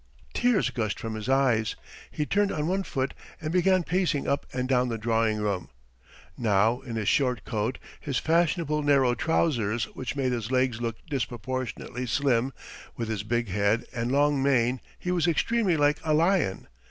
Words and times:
Tears 0.33 0.71
gushed 0.71 0.99
from 0.99 1.13
his 1.13 1.29
eyes. 1.29 1.75
He 2.09 2.25
turned 2.25 2.51
on 2.51 2.65
one 2.65 2.81
foot 2.81 3.13
and 3.39 3.53
began 3.53 3.83
pacing 3.83 4.27
up 4.27 4.47
and 4.51 4.67
down 4.67 4.89
the 4.89 4.97
drawing 4.97 5.37
room. 5.39 5.69
Now 6.35 6.79
in 6.79 6.95
his 6.95 7.07
short 7.07 7.45
coat, 7.45 7.77
his 7.99 8.17
fashionable 8.17 8.81
narrow 8.81 9.13
trousers 9.13 9.83
which 9.93 10.15
made 10.15 10.31
his 10.31 10.49
legs 10.49 10.81
look 10.81 10.95
disproportionately 11.07 12.07
slim, 12.07 12.51
with 12.97 13.09
his 13.09 13.21
big 13.21 13.49
head 13.49 13.85
and 13.93 14.11
long 14.11 14.41
mane 14.41 14.81
he 14.97 15.11
was 15.11 15.27
extremely 15.27 15.77
like 15.77 15.99
a 16.03 16.15
lion. 16.15 16.67